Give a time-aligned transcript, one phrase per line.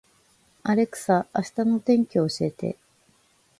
[0.63, 2.75] アレクサ、明日の天気を教えて